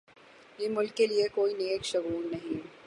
[0.59, 2.59] یہ ملک کے لئے کوئی نیک شگون نہیں۔